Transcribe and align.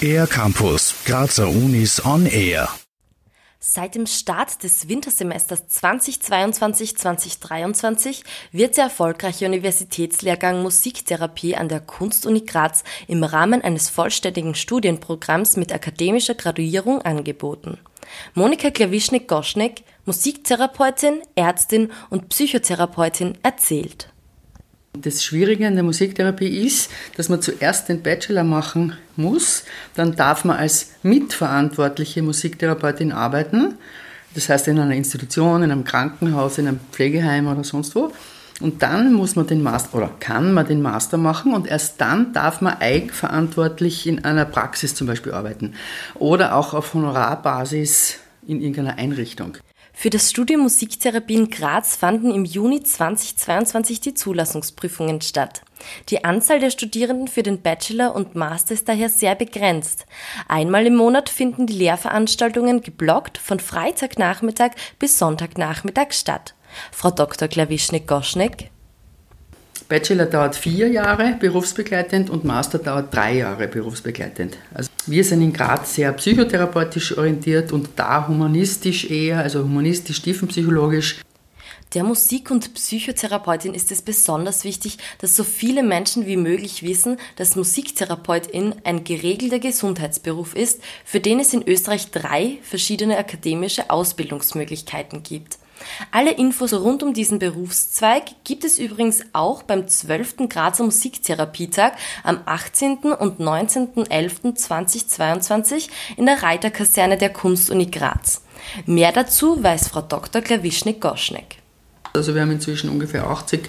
Air 0.00 0.26
Campus, 0.26 0.94
Grazer 1.04 1.48
Unis 1.48 2.04
on 2.04 2.26
Air. 2.26 2.68
Seit 3.58 3.94
dem 3.96 4.06
Start 4.06 4.62
des 4.62 4.88
Wintersemesters 4.88 5.64
2022-2023 5.68 8.22
wird 8.52 8.76
der 8.76 8.84
erfolgreiche 8.84 9.46
Universitätslehrgang 9.46 10.62
Musiktherapie 10.62 11.56
an 11.56 11.68
der 11.68 11.80
Kunstuni 11.80 12.42
Graz 12.42 12.84
im 13.08 13.24
Rahmen 13.24 13.62
eines 13.62 13.88
vollständigen 13.88 14.54
Studienprogramms 14.54 15.56
mit 15.56 15.74
akademischer 15.74 16.34
Graduierung 16.34 17.02
angeboten. 17.02 17.78
Monika 18.34 18.70
Klawischnik-Goschneck, 18.70 19.82
Musiktherapeutin, 20.04 21.22
Ärztin 21.34 21.90
und 22.08 22.28
Psychotherapeutin, 22.28 23.36
erzählt. 23.42 24.12
Das 25.02 25.22
Schwierige 25.22 25.66
an 25.66 25.74
der 25.74 25.84
Musiktherapie 25.84 26.64
ist, 26.64 26.90
dass 27.16 27.28
man 27.28 27.42
zuerst 27.42 27.88
den 27.88 28.02
Bachelor 28.02 28.44
machen 28.44 28.94
muss, 29.16 29.64
dann 29.94 30.16
darf 30.16 30.44
man 30.44 30.56
als 30.56 30.92
mitverantwortliche 31.02 32.22
Musiktherapeutin 32.22 33.12
arbeiten, 33.12 33.74
das 34.34 34.48
heißt 34.48 34.68
in 34.68 34.78
einer 34.78 34.94
Institution, 34.94 35.62
in 35.62 35.70
einem 35.70 35.84
Krankenhaus, 35.84 36.58
in 36.58 36.68
einem 36.68 36.80
Pflegeheim 36.92 37.46
oder 37.46 37.64
sonst 37.64 37.94
wo. 37.94 38.12
Und 38.60 38.82
dann 38.82 39.12
muss 39.12 39.36
man 39.36 39.46
den 39.46 39.62
Master 39.62 39.98
oder 39.98 40.10
kann 40.18 40.54
man 40.54 40.66
den 40.66 40.80
Master 40.80 41.18
machen 41.18 41.52
und 41.52 41.66
erst 41.66 42.00
dann 42.00 42.32
darf 42.32 42.62
man 42.62 42.78
eigenverantwortlich 42.78 44.06
in 44.06 44.24
einer 44.24 44.46
Praxis 44.46 44.94
zum 44.94 45.06
Beispiel 45.06 45.32
arbeiten 45.32 45.74
oder 46.14 46.54
auch 46.54 46.72
auf 46.72 46.94
Honorarbasis 46.94 48.18
in 48.46 48.62
irgendeiner 48.62 48.96
Einrichtung. 48.96 49.58
Für 49.98 50.10
das 50.10 50.28
Studium 50.28 50.60
Musiktherapie 50.60 51.36
in 51.36 51.48
Graz 51.48 51.96
fanden 51.96 52.30
im 52.30 52.44
Juni 52.44 52.82
2022 52.82 53.98
die 53.98 54.12
Zulassungsprüfungen 54.12 55.22
statt. 55.22 55.62
Die 56.10 56.22
Anzahl 56.22 56.60
der 56.60 56.68
Studierenden 56.68 57.28
für 57.28 57.42
den 57.42 57.62
Bachelor 57.62 58.14
und 58.14 58.34
Master 58.34 58.74
ist 58.74 58.90
daher 58.90 59.08
sehr 59.08 59.34
begrenzt. 59.34 60.04
Einmal 60.48 60.86
im 60.86 60.96
Monat 60.96 61.30
finden 61.30 61.66
die 61.66 61.78
Lehrveranstaltungen 61.78 62.82
geblockt 62.82 63.38
von 63.38 63.58
Freitagnachmittag 63.58 64.72
bis 64.98 65.18
Sonntagnachmittag 65.18 66.12
statt. 66.12 66.54
Frau 66.92 67.10
Dr. 67.10 67.48
Klawischnik-Goschneck. 67.48 68.70
Bachelor 69.88 70.26
dauert 70.26 70.56
vier 70.56 70.88
Jahre 70.88 71.36
berufsbegleitend 71.40 72.28
und 72.28 72.44
Master 72.44 72.78
dauert 72.78 73.14
drei 73.14 73.36
Jahre 73.36 73.66
berufsbegleitend. 73.66 74.58
Also 74.74 74.90
wir 75.06 75.24
sind 75.24 75.42
in 75.42 75.52
Graz 75.52 75.94
sehr 75.94 76.12
psychotherapeutisch 76.12 77.16
orientiert 77.16 77.72
und 77.72 77.90
da 77.96 78.26
humanistisch 78.26 79.10
eher, 79.10 79.38
also 79.38 79.62
humanistisch 79.62 80.20
tiefenpsychologisch. 80.22 81.20
Der 81.94 82.02
Musik- 82.02 82.50
und 82.50 82.74
Psychotherapeutin 82.74 83.72
ist 83.72 83.92
es 83.92 84.02
besonders 84.02 84.64
wichtig, 84.64 84.98
dass 85.18 85.36
so 85.36 85.44
viele 85.44 85.84
Menschen 85.84 86.26
wie 86.26 86.36
möglich 86.36 86.82
wissen, 86.82 87.18
dass 87.36 87.54
Musiktherapeutin 87.54 88.74
ein 88.82 89.04
geregelter 89.04 89.60
Gesundheitsberuf 89.60 90.56
ist, 90.56 90.82
für 91.04 91.20
den 91.20 91.38
es 91.38 91.54
in 91.54 91.66
Österreich 91.66 92.10
drei 92.10 92.58
verschiedene 92.62 93.16
akademische 93.16 93.90
Ausbildungsmöglichkeiten 93.90 95.22
gibt. 95.22 95.58
Alle 96.10 96.32
Infos 96.32 96.72
rund 96.72 97.02
um 97.02 97.12
diesen 97.14 97.38
Berufszweig 97.38 98.24
gibt 98.44 98.64
es 98.64 98.78
übrigens 98.78 99.22
auch 99.32 99.62
beim 99.62 99.86
12. 99.86 100.48
Grazer 100.48 100.84
Musiktherapietag 100.84 101.92
am 102.24 102.40
18. 102.46 103.12
und 103.12 103.40
19.11.2022 103.40 105.88
in 106.16 106.24
der 106.26 106.42
Reiterkaserne 106.42 107.18
der 107.18 107.32
Kunstuni 107.32 107.86
Graz. 107.86 108.42
Mehr 108.86 109.12
dazu 109.12 109.62
weiß 109.62 109.86
Frau 109.88 110.02
Dr. 110.02 110.42
Klawischnik-Goschneck. 110.42 111.58
Also 112.16 112.34
wir 112.34 112.42
haben 112.42 112.50
inzwischen 112.50 112.90
ungefähr 112.90 113.26
80 113.26 113.60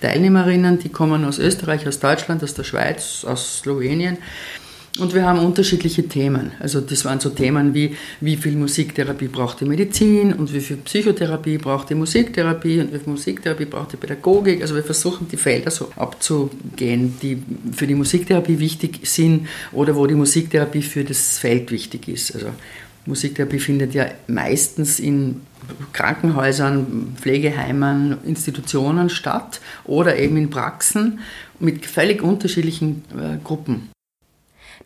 Teilnehmerinnen, 0.00 0.78
die 0.78 0.88
kommen 0.88 1.24
aus 1.24 1.38
Österreich, 1.38 1.86
aus 1.86 2.00
Deutschland, 2.00 2.42
aus 2.42 2.54
der 2.54 2.64
Schweiz, 2.64 3.24
aus 3.24 3.58
Slowenien. 3.58 4.18
Und 4.98 5.12
wir 5.14 5.26
haben 5.26 5.40
unterschiedliche 5.40 6.08
Themen. 6.08 6.52
Also 6.58 6.80
das 6.80 7.04
waren 7.04 7.20
so 7.20 7.28
Themen 7.28 7.74
wie, 7.74 7.94
wie 8.20 8.36
viel 8.36 8.56
Musiktherapie 8.56 9.28
braucht 9.28 9.60
die 9.60 9.66
Medizin 9.66 10.32
und 10.32 10.52
wie 10.54 10.60
viel 10.60 10.78
Psychotherapie 10.78 11.58
braucht 11.58 11.90
die 11.90 11.94
Musiktherapie 11.94 12.80
und 12.80 12.94
wie 12.94 12.98
viel 12.98 13.12
Musiktherapie 13.12 13.66
braucht 13.66 13.92
die 13.92 13.98
Pädagogik. 13.98 14.62
Also 14.62 14.74
wir 14.74 14.82
versuchen 14.82 15.28
die 15.28 15.36
Felder 15.36 15.70
so 15.70 15.90
abzugehen, 15.96 17.16
die 17.20 17.42
für 17.72 17.86
die 17.86 17.94
Musiktherapie 17.94 18.58
wichtig 18.58 19.00
sind 19.02 19.48
oder 19.72 19.94
wo 19.94 20.06
die 20.06 20.14
Musiktherapie 20.14 20.82
für 20.82 21.04
das 21.04 21.38
Feld 21.38 21.70
wichtig 21.70 22.08
ist. 22.08 22.34
Also 22.34 22.48
Musiktherapie 23.06 23.60
findet 23.60 23.94
ja 23.94 24.06
meistens 24.26 25.00
in 25.00 25.42
Krankenhäusern, 25.92 27.14
Pflegeheimen, 27.16 28.18
Institutionen 28.24 29.10
statt 29.10 29.60
oder 29.84 30.16
eben 30.16 30.36
in 30.36 30.50
Praxen 30.50 31.20
mit 31.58 31.86
völlig 31.86 32.22
unterschiedlichen 32.22 33.04
äh, 33.16 33.38
Gruppen. 33.42 33.90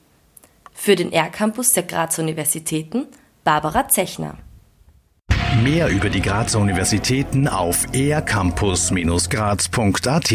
Für 0.83 0.97
den 0.97 1.13
R-Campus 1.13 1.75
der 1.75 1.83
Grazer 1.83 2.23
Universitäten 2.23 3.07
Barbara 3.45 3.89
Zechner. 3.89 4.39
Mehr 5.63 5.89
über 5.89 6.09
die 6.09 6.23
Grazer 6.23 6.59
Universitäten 6.59 7.49
auf 7.49 7.87
ercampus-graz.at 7.93 10.31